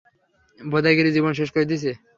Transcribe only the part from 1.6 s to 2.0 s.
দিছে।